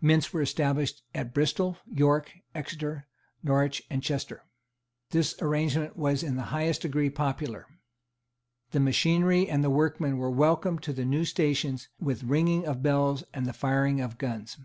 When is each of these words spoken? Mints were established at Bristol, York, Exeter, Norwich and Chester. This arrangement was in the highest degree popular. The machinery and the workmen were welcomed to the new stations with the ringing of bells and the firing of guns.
Mints 0.00 0.32
were 0.32 0.42
established 0.42 1.04
at 1.14 1.32
Bristol, 1.32 1.76
York, 1.88 2.32
Exeter, 2.56 3.06
Norwich 3.44 3.84
and 3.88 4.02
Chester. 4.02 4.42
This 5.10 5.40
arrangement 5.40 5.96
was 5.96 6.24
in 6.24 6.34
the 6.34 6.42
highest 6.50 6.82
degree 6.82 7.08
popular. 7.08 7.68
The 8.72 8.80
machinery 8.80 9.48
and 9.48 9.62
the 9.62 9.70
workmen 9.70 10.16
were 10.18 10.28
welcomed 10.28 10.82
to 10.82 10.92
the 10.92 11.04
new 11.04 11.24
stations 11.24 11.86
with 12.00 12.22
the 12.22 12.26
ringing 12.26 12.66
of 12.66 12.82
bells 12.82 13.22
and 13.32 13.46
the 13.46 13.52
firing 13.52 14.00
of 14.00 14.18
guns. 14.18 14.58